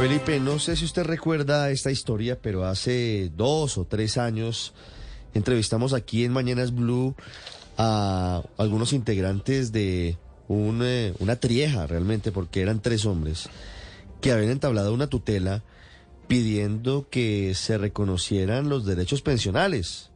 [0.00, 4.72] Felipe, no sé si usted recuerda esta historia, pero hace dos o tres años
[5.34, 7.14] entrevistamos aquí en Mañanas Blue
[7.76, 10.16] a algunos integrantes de
[10.48, 13.50] un, eh, una trieja realmente, porque eran tres hombres,
[14.22, 15.64] que habían entablado una tutela
[16.28, 20.08] pidiendo que se reconocieran los derechos pensionales.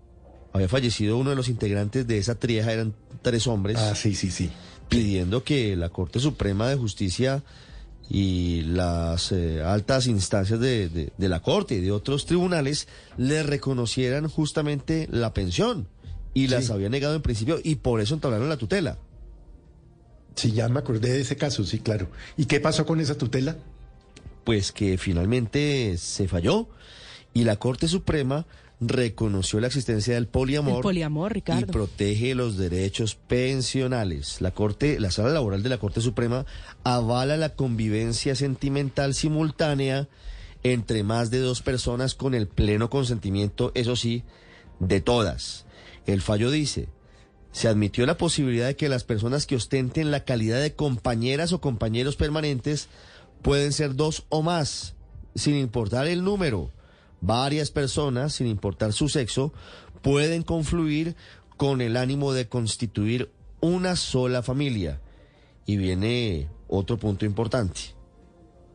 [0.55, 3.77] Había fallecido uno de los integrantes de esa trieja, eran tres hombres.
[3.77, 4.51] Ah, sí, sí, sí.
[4.89, 7.43] Pidiendo que la Corte Suprema de Justicia
[8.11, 12.87] y las eh, altas instancias de, de, de, la Corte y de otros tribunales
[13.17, 15.89] le reconocieran justamente la pensión
[16.35, 18.99] y las había negado en principio y por eso entablaron la tutela.
[20.35, 22.09] Sí, ya me acordé de ese caso, sí, claro.
[22.37, 23.57] ¿Y qué pasó con esa tutela?
[24.43, 26.69] Pues que finalmente se falló
[27.33, 28.47] y la Corte Suprema
[28.89, 31.61] reconoció la existencia del poliamor, El poliamor, Ricardo.
[31.63, 34.41] y protege los derechos pensionales.
[34.41, 36.47] La Corte, la Sala Laboral de la Corte Suprema
[36.83, 40.09] avala la convivencia sentimental simultánea
[40.63, 44.25] entre más de dos personas con el pleno consentimiento, eso sí,
[44.81, 45.67] de todas.
[46.07, 46.89] El fallo dice,
[47.53, 51.61] se admitió la posibilidad de que las personas que ostenten la calidad de compañeras o
[51.61, 52.89] compañeros permanentes
[53.43, 54.95] pueden ser dos o más,
[55.35, 56.71] sin importar el número.
[57.27, 59.55] Varias personas, sin importar su sexo,
[60.03, 61.17] pueden confluir
[61.57, 63.31] con el ánimo de constituir
[63.61, 65.01] una sola familia.
[65.65, 67.81] Y viene otro punto importante.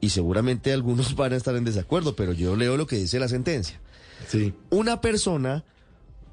[0.01, 3.27] Y seguramente algunos van a estar en desacuerdo, pero yo leo lo que dice la
[3.27, 3.79] sentencia.
[4.27, 4.55] Sí.
[4.71, 5.63] Una persona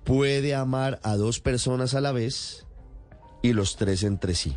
[0.04, 2.64] puede amar a dos personas a la vez
[3.42, 4.56] y los tres entre sí.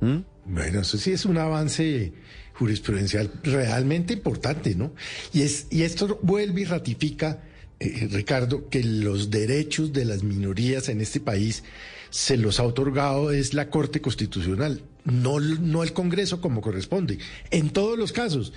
[0.00, 0.18] ¿Mm?
[0.46, 2.12] Bueno, eso sí es un avance
[2.58, 4.92] jurisprudencial realmente importante, ¿no?
[5.32, 7.42] Y, es, y esto vuelve y ratifica,
[7.78, 11.62] eh, Ricardo, que los derechos de las minorías en este país
[12.10, 17.18] se los ha otorgado es la Corte Constitucional, no, no el Congreso como corresponde,
[17.50, 18.52] en todos los casos.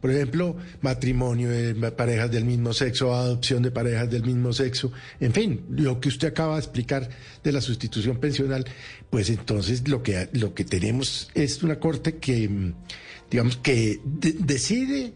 [0.00, 5.32] Por ejemplo, matrimonio de parejas del mismo sexo, adopción de parejas del mismo sexo, en
[5.32, 7.08] fin, lo que usted acaba de explicar
[7.42, 8.66] de la sustitución pensional,
[9.08, 12.74] pues entonces lo que, lo que tenemos es una corte que,
[13.34, 15.12] digamos, que de decide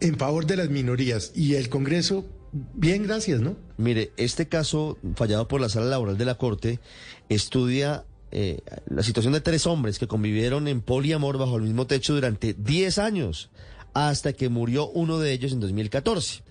[0.00, 3.54] en favor de las minorías y el Congreso, bien, gracias, ¿no?
[3.76, 6.80] Mire, este caso fallado por la Sala Laboral de la Corte
[7.28, 12.16] estudia eh, la situación de tres hombres que convivieron en poliamor bajo el mismo techo
[12.16, 13.50] durante 10 años
[13.92, 16.42] hasta que murió uno de ellos en 2014.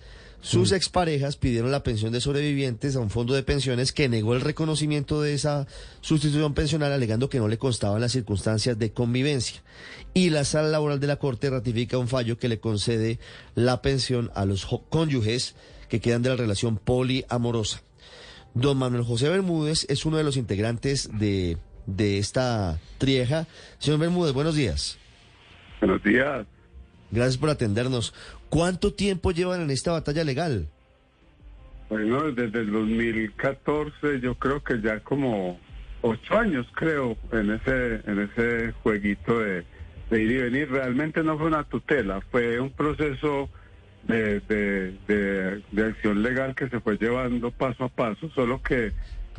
[0.44, 0.74] Sus mm.
[0.74, 5.22] exparejas pidieron la pensión de sobrevivientes a un fondo de pensiones que negó el reconocimiento
[5.22, 5.66] de esa
[6.02, 9.62] sustitución pensional alegando que no le constaban las circunstancias de convivencia.
[10.12, 13.18] Y la sala laboral de la Corte ratifica un fallo que le concede
[13.54, 15.56] la pensión a los cónyuges
[15.88, 17.80] que quedan de la relación poliamorosa.
[18.52, 21.56] Don Manuel José Bermúdez es uno de los integrantes de,
[21.86, 23.46] de esta trieja.
[23.78, 24.98] Señor Bermúdez, buenos días.
[25.80, 26.46] Buenos días.
[27.14, 28.12] Gracias por atendernos.
[28.48, 30.66] ¿Cuánto tiempo llevan en esta batalla legal?
[31.88, 35.60] Bueno, desde el 2014 yo creo que ya como
[36.02, 39.64] ocho años creo en ese en ese jueguito de,
[40.10, 40.70] ir y venir.
[40.72, 43.48] Realmente no fue una tutela, fue un proceso
[44.08, 48.92] de, acción legal que se fue llevando paso a paso, solo que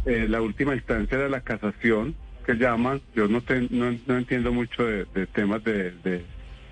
[0.06, 2.16] eh, la última instancia era la casación
[2.46, 3.02] que llaman.
[3.14, 6.24] Yo no, te, no, entiendo mucho de, temas de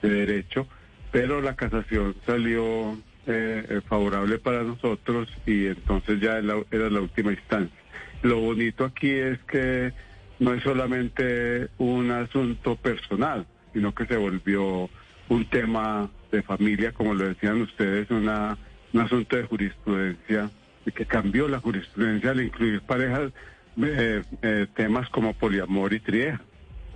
[0.01, 0.65] derecho
[1.13, 2.97] pero la casación salió
[3.27, 7.79] eh, favorable para nosotros y entonces ya era la última instancia.
[8.23, 9.93] Lo bonito aquí es que
[10.39, 14.89] no es solamente un asunto personal, sino que se volvió
[15.29, 18.57] un tema de familia, como lo decían ustedes, una,
[18.91, 20.49] un asunto de jurisprudencia
[20.95, 23.31] que cambió la jurisprudencia al incluir parejas,
[23.77, 26.41] eh, eh, temas como poliamor y trieja.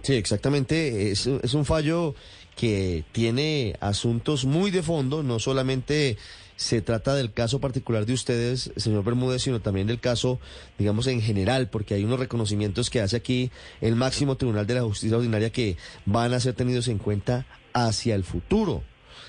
[0.01, 1.11] Sí, exactamente.
[1.11, 2.15] Es un fallo
[2.57, 6.17] que tiene asuntos muy de fondo, no solamente
[6.55, 10.39] se trata del caso particular de ustedes, señor Bermúdez, sino también del caso,
[10.79, 14.81] digamos, en general, porque hay unos reconocimientos que hace aquí el máximo tribunal de la
[14.81, 18.83] justicia ordinaria que van a ser tenidos en cuenta hacia el futuro.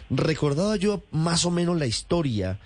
[0.09, 2.59] Recordaba yo más o menos la historia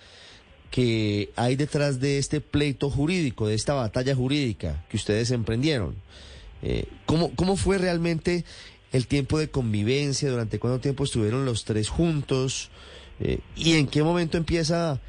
[0.71, 5.97] que hay detrás de este pleito jurídico, de esta batalla jurídica que ustedes emprendieron.
[6.63, 8.45] Eh, ¿cómo, ¿Cómo fue realmente
[8.93, 12.71] el tiempo de convivencia, durante cuánto tiempo estuvieron los tres juntos
[13.21, 15.01] eh, y en qué momento empieza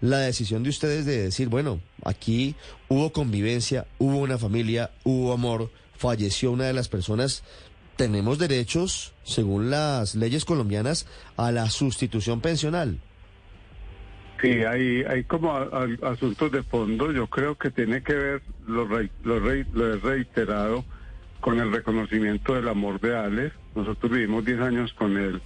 [0.00, 2.54] la decisión de ustedes de decir, bueno, aquí
[2.88, 7.44] hubo convivencia, hubo una familia, hubo amor, falleció una de las personas,
[7.96, 11.06] tenemos derechos, según las leyes colombianas,
[11.36, 12.98] a la sustitución pensional.
[14.40, 15.56] Sí, hay, hay como
[16.02, 20.84] asuntos de fondo, yo creo que tiene que ver, lo, lo, lo he reiterado,
[21.42, 23.54] con el reconocimiento del amor de Alex.
[23.74, 25.42] Nosotros vivimos 10 años con él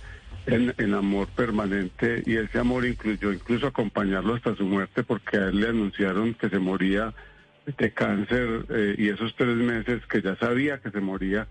[0.47, 5.61] en, amor permanente y ese amor incluyó incluso acompañarlo hasta su muerte porque a él
[5.61, 7.13] le anunciaron que se moría
[7.67, 11.49] de cáncer eh, y esos tres meses que ya sabía que se moría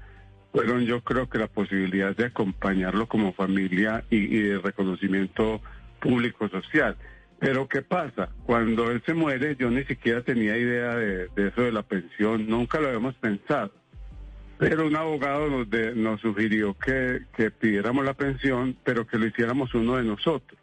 [0.54, 5.60] fueron yo creo que la posibilidad de acompañarlo como familia y, de reconocimiento
[6.00, 6.96] público social.
[7.40, 8.30] Pero ¿qué pasa?
[8.46, 12.80] Cuando él se muere yo ni siquiera tenía idea de, eso de la pensión, nunca
[12.80, 13.74] lo habíamos pensado.
[14.58, 19.74] Pero un abogado nos, nos sugirió que, que pidiéramos la pensión, pero que lo hiciéramos
[19.74, 20.60] uno de nosotros.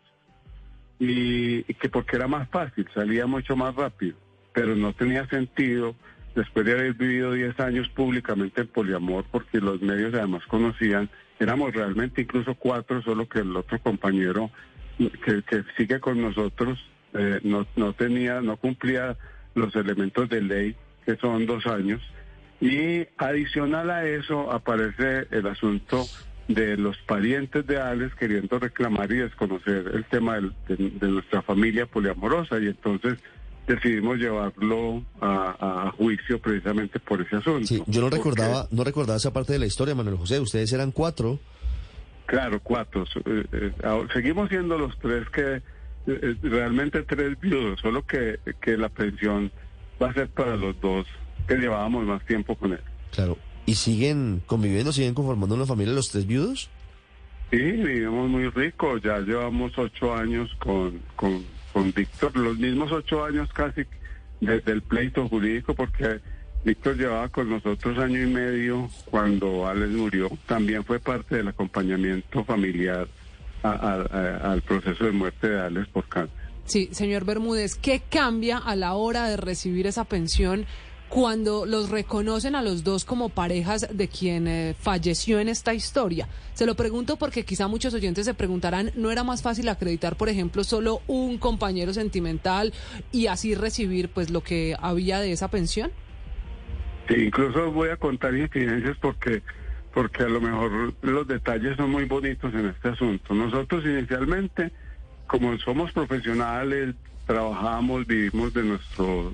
[0.98, 4.16] Y, que porque era más fácil, salía mucho más rápido,
[4.52, 5.96] pero no tenía sentido
[6.34, 11.10] después de haber vivido 10 años públicamente en poliamor, porque los medios además conocían,
[11.40, 14.50] éramos realmente incluso cuatro, solo que el otro compañero
[14.98, 16.78] que, sigue con nosotros
[17.14, 19.16] eh, no, no tenía, no cumplía
[19.54, 22.00] los elementos de ley, que son dos años.
[22.62, 26.06] Y adicional a eso aparece el asunto
[26.46, 32.60] de los parientes de Alex queriendo reclamar y desconocer el tema de nuestra familia poliamorosa.
[32.60, 33.18] Y entonces
[33.66, 37.66] decidimos llevarlo a, juicio precisamente por ese asunto.
[37.66, 40.38] Sí, yo no recordaba, no recordaba esa parte de la historia, Manuel José.
[40.38, 41.40] Ustedes eran cuatro.
[42.26, 43.04] Claro, cuatro.
[43.24, 43.72] Eh, eh,
[44.12, 45.62] seguimos siendo los tres que
[46.06, 49.50] eh, realmente tres viudos, solo que, que la pensión
[50.00, 51.08] va a ser para los dos
[51.46, 52.80] que llevábamos más tiempo con él.
[53.12, 53.38] Claro.
[53.66, 56.70] ¿Y siguen conviviendo, siguen conformando una familia los tres viudos?
[57.50, 58.96] Sí, vivimos muy rico.
[58.98, 63.82] Ya llevamos ocho años con, con con Víctor los mismos ocho años casi
[64.40, 66.20] desde el pleito jurídico, porque
[66.64, 70.30] Víctor llevaba con nosotros año y medio cuando Alex murió.
[70.46, 73.08] También fue parte del acompañamiento familiar
[73.62, 76.36] al proceso de muerte de Alex por cáncer.
[76.64, 80.66] Sí, señor Bermúdez, ¿qué cambia a la hora de recibir esa pensión?
[81.12, 86.26] Cuando los reconocen a los dos como parejas de quien eh, falleció en esta historia.
[86.54, 90.30] Se lo pregunto porque quizá muchos oyentes se preguntarán, ¿no era más fácil acreditar, por
[90.30, 92.72] ejemplo, solo un compañero sentimental
[93.12, 95.90] y así recibir pues lo que había de esa pensión?
[97.08, 99.42] Sí, incluso voy a contar incidencias porque
[99.92, 103.34] porque a lo mejor los detalles son muy bonitos en este asunto.
[103.34, 104.72] Nosotros inicialmente,
[105.32, 106.94] como somos profesionales,
[107.26, 109.32] trabajamos, vivimos de nuestro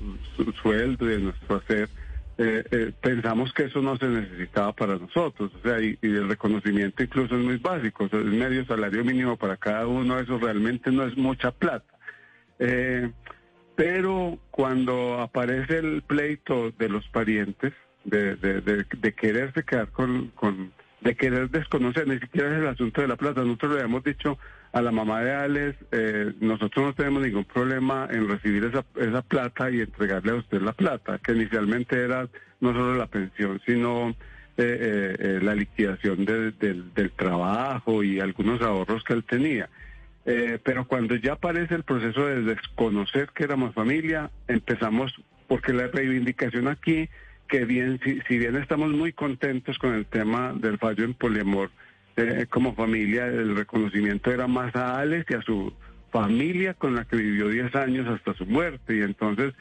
[0.61, 1.89] sueldo, de nuestro hacer,
[2.37, 7.03] eh, eh, pensamos que eso no se necesitaba para nosotros, o sea, y, el reconocimiento
[7.03, 11.03] incluso es muy básico, o el medio salario mínimo para cada uno, eso realmente no
[11.03, 11.93] es mucha plata.
[12.59, 13.11] Eh,
[13.75, 17.73] pero cuando aparece el pleito de los parientes,
[18.05, 23.01] de, de, de, quererse quedar con, con, de querer desconocer, ni siquiera es el asunto
[23.01, 24.37] de la plata, nosotros le habíamos dicho
[24.71, 29.21] a la mamá de Alex, eh, nosotros no tenemos ningún problema en recibir esa, esa
[29.21, 32.27] plata y entregarle a usted la plata, que inicialmente era
[32.59, 34.09] no solo la pensión, sino
[34.57, 39.69] eh, eh, la liquidación del, del, trabajo y algunos ahorros que él tenía.
[40.63, 45.15] pero cuando ya aparece el proceso de desconocer que éramos familia, empezamos,
[45.47, 47.09] porque la reivindicación aquí,
[47.49, 51.71] que bien, si, si bien estamos muy contentos con el tema del fallo en poliamor,
[52.15, 55.73] eh, como familia, el reconocimiento era más a Alex y a su
[56.11, 58.97] familia con la que vivió 10 años hasta su muerte.
[58.97, 59.53] Y entonces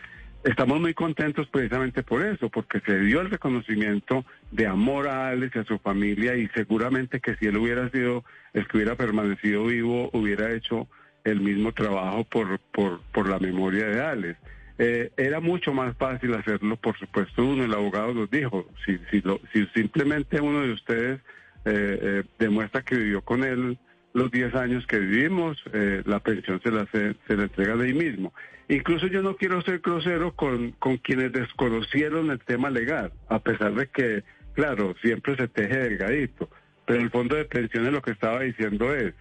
[0.44, 5.56] estamos muy contentos precisamente por eso, porque se dio el reconocimiento de amor a Alex
[5.56, 9.64] y a su familia y seguramente que si él hubiera sido el que hubiera permanecido
[9.64, 10.88] vivo, hubiera hecho
[11.24, 14.38] el mismo trabajo por, por, por la memoria de Alex.
[14.78, 19.20] Eh, era mucho más fácil hacerlo, por supuesto, uno, el abogado nos dijo, si, si,
[19.22, 21.20] lo, si simplemente uno de ustedes
[21.64, 23.76] eh, eh, demuestra que vivió con él
[24.14, 27.94] los 10 años que vivimos, eh, la pensión se la, se, le entrega de ahí
[27.94, 28.32] mismo.
[28.68, 33.74] Incluso yo no quiero ser grosero con, con quienes desconocieron el tema legal, a pesar
[33.74, 36.48] de que, claro, siempre se teje delgadito,
[36.86, 39.14] pero el fondo de pensiones lo que estaba diciendo es,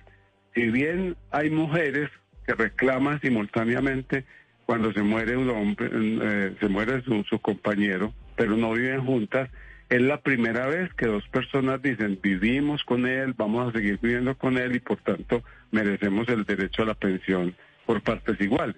[0.53, 2.09] si bien hay mujeres
[2.45, 4.25] que reclaman simultáneamente
[4.67, 9.49] cuando se muere un hombre, eh, se muere su, su compañero, pero no viven juntas,
[9.89, 14.37] es la primera vez que dos personas dicen vivimos con él, vamos a seguir viviendo
[14.37, 17.55] con él y por tanto merecemos el derecho a la pensión
[17.85, 18.75] por partes iguales.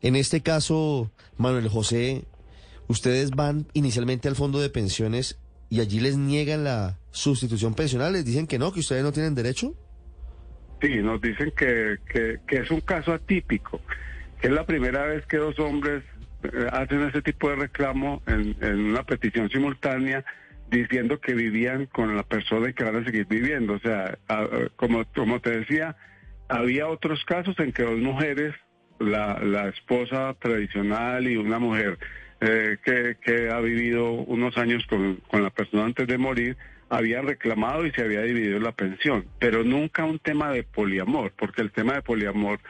[0.00, 2.24] En este caso, Manuel José,
[2.86, 8.24] ustedes van inicialmente al fondo de pensiones y allí les niegan la sustitución pensional, les
[8.24, 9.74] dicen que no, que ustedes no tienen derecho.
[10.80, 13.80] Sí, nos dicen que, que, que es un caso atípico,
[14.42, 16.02] es la primera vez que dos hombres
[16.42, 20.24] eh, hacen ese tipo de reclamo en, una petición simultánea
[20.70, 23.74] diciendo que vivían con la persona y que van a seguir viviendo.
[23.74, 24.18] O sea,
[24.76, 25.96] como, como te decía,
[26.48, 28.54] había otros casos en que dos mujeres,
[29.00, 31.98] la, la esposa tradicional y una mujer
[32.40, 36.56] eh, que, que, ha vivido unos años con, con la persona antes de morir,
[36.88, 41.62] habían reclamado y se había dividido la pensión, pero nunca un tema de poliamor, porque
[41.62, 42.60] el tema de poliamor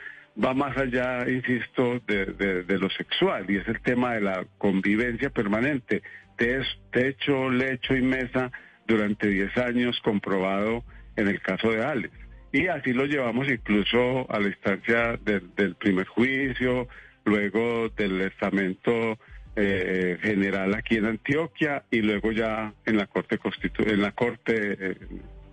[0.42, 6.02] va más allá, insisto, de, lo sexual y es el tema de la convivencia permanente,
[6.36, 8.50] techo, lecho y mesa
[8.86, 10.84] durante 10 años comprobado
[11.16, 12.14] en el caso de Alex.
[12.52, 16.88] Y así lo llevamos incluso a la instancia del primer juicio,
[17.24, 19.18] luego del estamento
[19.56, 24.76] eh, general aquí en Antioquia y luego ya en la Corte Constitu en la Corte
[24.80, 24.96] eh,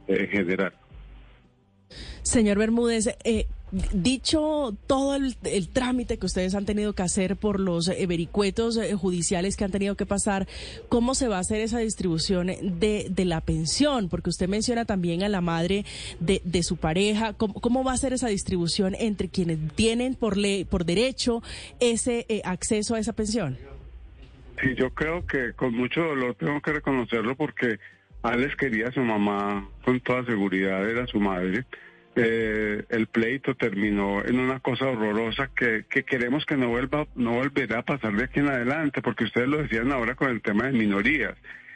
[0.08, 0.74] eh, General.
[2.24, 3.10] Señor Bermúdez,
[3.92, 5.36] dicho todo el,
[5.74, 10.06] trámite que ustedes han tenido que hacer por los vericuetos judiciales que han tenido que
[10.06, 10.48] pasar,
[10.90, 14.10] ¿cómo se va a hacer esa distribución de, la pensión?
[14.10, 15.86] Porque usted menciona también a la madre
[16.20, 17.34] de, de su pareja.
[17.34, 21.44] ¿Cómo, ¿Cómo, va a ser esa distribución entre quienes tienen por ley, por derecho
[21.80, 23.58] ese acceso a esa pensión?
[24.62, 27.78] Sí, yo creo que con mucho dolor tengo que reconocerlo porque
[28.24, 31.66] Alex quería a su mamá con toda seguridad, era su madre.
[32.16, 37.34] Eh, el pleito terminó en una cosa horrorosa que, que queremos que no vuelva no
[37.34, 40.66] volverá a pasar de aquí en adelante, porque ustedes lo decían ahora con el tema
[40.66, 41.36] de minorías.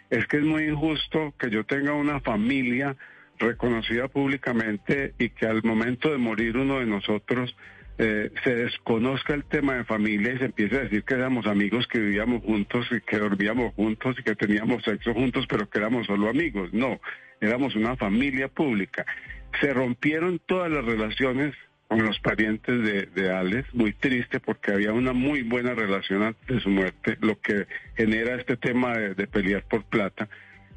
[0.10, 2.98] Es que es muy injusto que yo tenga una familia
[3.38, 7.56] reconocida públicamente y que al momento de morir uno de nosotros
[7.98, 11.88] eh, se desconozca el tema de familia y se empiece a decir que éramos amigos,
[11.88, 16.08] que vivíamos juntos y que dormíamos juntos y que teníamos sexo juntos, pero que éramos
[16.08, 16.74] solo amigos.
[16.74, 17.00] No,
[17.42, 19.06] éramos una familia pública.
[19.60, 21.54] Se rompieron todas las relaciones
[21.92, 26.48] con los parientes de, de Alex, muy triste porque había una muy buena relación antes
[26.48, 27.68] de su muerte, lo que
[27.98, 30.30] genera este tema de, pelear por plata.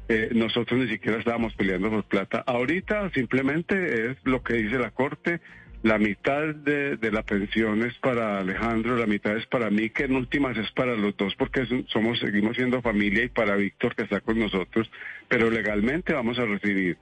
[0.09, 2.43] Eh, nosotros ni siquiera estábamos peleando por plata.
[2.45, 5.39] Ahorita simplemente es lo que dice la Corte,
[5.85, 10.15] la mitad de, la pensión es para Alejandro, la mitad es para mí, que en
[10.15, 14.19] últimas es para los dos porque somos seguimos siendo familia y para Víctor que está
[14.19, 14.89] con nosotros,
[15.27, 16.97] pero legalmente vamos a recibir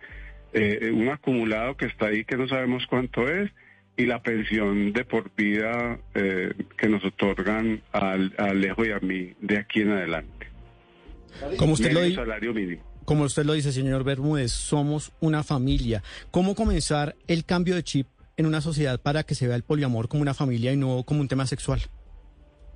[0.52, 3.50] eh, un acumulado que está ahí que no sabemos cuánto es
[3.96, 9.34] y la pensión de por vida eh, que nos otorgan a, Alejo y a mí
[9.40, 10.48] de aquí en adelante.
[11.56, 12.18] Como usted lo dice.
[12.18, 16.02] Salario mínimo como usted lo dice, señor Bermúdez, somos una familia.
[16.32, 20.08] ¿Cómo comenzar el cambio de chip en una sociedad para que se vea el poliamor
[20.08, 21.82] como una familia y no como un tema sexual?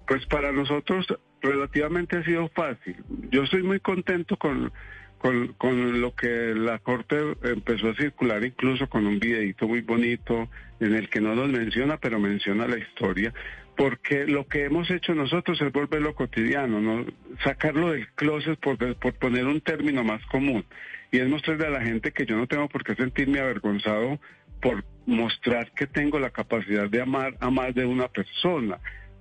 [0.07, 1.05] Pues para nosotros
[1.41, 2.95] relativamente ha sido fácil.
[3.31, 4.71] Yo estoy muy contento con,
[5.19, 10.49] con, lo que la Corte empezó a circular, incluso con un videito muy bonito
[10.79, 13.33] en el que no nos menciona, pero menciona la historia,
[13.75, 17.05] porque lo que hemos hecho nosotros es volverlo cotidiano, ¿no?
[17.43, 20.65] sacarlo del closet por, por poner un término más común,
[21.11, 24.19] y es mostrarle a la gente que yo no tengo por qué sentirme avergonzado
[24.61, 28.77] por mostrar que tengo la capacidad de amar a más de una persona.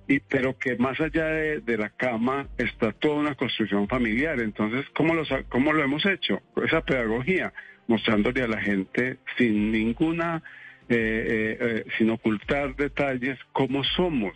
[0.07, 4.39] Y, pero que más allá de, la cama está toda una construcción familiar.
[4.39, 6.41] Entonces, ¿cómo, los, ¿cómo lo hemos hecho?
[6.63, 7.53] Esa pedagogía,
[7.87, 10.43] mostrándole a la gente sin ninguna,
[10.87, 14.33] eh, eh, eh, sin ocultar detalles, cómo somos.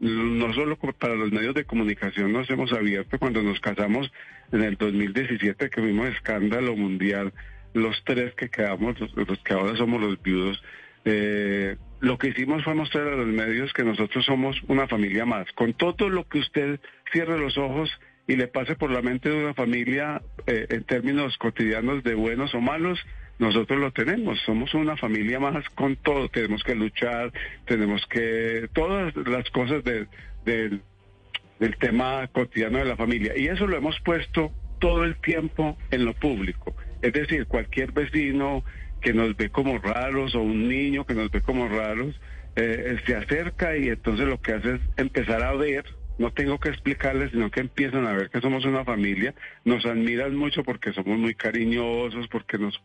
[0.00, 4.10] no solo para los medios de comunicación nos hemos abierto cuando nos casamos
[4.50, 7.32] en el 2017, que vimos escándalo mundial
[7.74, 10.62] los tres que quedamos, los, que ahora somos los viudos,
[11.04, 15.50] eh, lo que hicimos fue mostrar a los medios que nosotros somos una familia más.
[15.52, 16.80] Con todo lo que usted
[17.12, 17.90] cierre los ojos
[18.26, 22.54] y le pase por la mente de una familia eh, en términos cotidianos de buenos
[22.54, 23.00] o malos,
[23.38, 24.38] nosotros lo tenemos.
[24.44, 26.28] Somos una familia más con todo.
[26.28, 27.32] Tenemos que luchar,
[27.66, 28.68] tenemos que...
[28.72, 30.08] Todas las cosas del,
[30.44, 33.32] del tema cotidiano de la familia.
[33.36, 36.74] Y eso lo hemos puesto todo el tiempo en lo público.
[37.00, 38.64] Es decir, cualquier vecino
[39.00, 42.20] que nos ve como raros o un niño que nos ve como raros,
[42.56, 45.84] eh, se acerca y entonces lo que hace es empezar a ver,
[46.18, 49.34] no tengo que explicarles, sino que empiezan a ver que somos una familia,
[49.64, 52.80] nos admiran mucho porque somos muy cariñosos, porque nos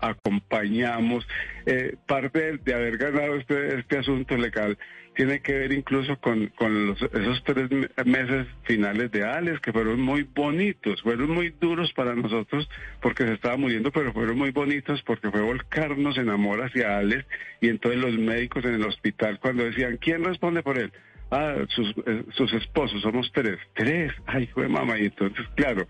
[0.00, 1.26] acompañamos.
[1.66, 4.78] Eh, parte de, haber ganado este, este asunto legal
[5.16, 7.70] tiene que ver incluso con, con los, esos tres
[8.04, 12.68] meses finales de Alex, que fueron muy bonitos, fueron muy duros para nosotros
[13.00, 17.24] porque se estaba muriendo, pero fueron muy bonitos porque fue volcarnos en amor hacia Alex
[17.62, 20.92] y entonces los médicos en el hospital cuando decían, ¿quién responde por él?
[21.30, 23.58] Ah, sus, eh, sus esposos, somos tres.
[23.74, 24.98] Tres, ay, fue mamá.
[24.98, 25.86] Y entonces, claro,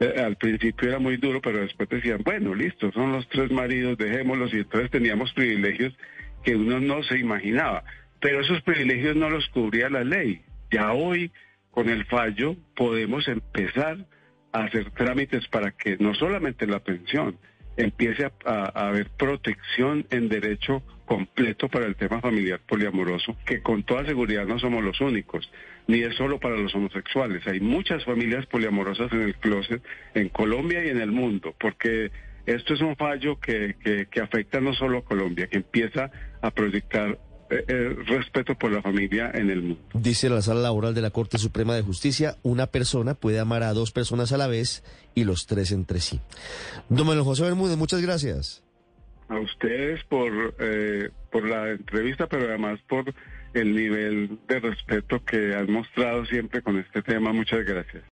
[0.00, 3.96] eh, al principio era muy duro, pero después decían, bueno, listo, son los tres maridos,
[3.98, 4.52] dejémoslos.
[4.52, 5.96] Y entonces teníamos privilegios
[6.42, 7.84] que uno no se imaginaba
[8.20, 10.42] pero esos privilegios no los cubría la ley.
[10.70, 11.32] Ya hoy,
[11.70, 14.06] con el fallo, podemos empezar
[14.52, 17.38] a hacer trámites para que no solamente la pensión
[17.82, 24.04] empiece a, haber protección en derecho completo para el tema familiar poliamoroso, que con toda
[24.04, 25.50] seguridad no somos los únicos,
[25.86, 27.46] ni es solo para los homosexuales.
[27.46, 29.82] Hay muchas familias poliamorosas en el closet,
[30.14, 32.10] en Colombia y en el mundo, porque
[32.46, 36.10] esto es un fallo que, que, que afecta no solo a Colombia, que empieza
[36.42, 37.18] a proyectar
[37.50, 39.82] el respeto por la familia en el mundo.
[39.94, 43.72] Dice la sala laboral de la Corte Suprema de Justicia, una persona puede amar a
[43.72, 46.20] dos personas a la vez y los tres entre sí.
[46.88, 48.62] Don Manuel José Bermúdez, muchas gracias.
[49.28, 53.12] A ustedes por, eh, por la entrevista, pero además por
[53.54, 57.32] el nivel de respeto que han mostrado siempre con este tema.
[57.32, 58.02] Muchas gracias.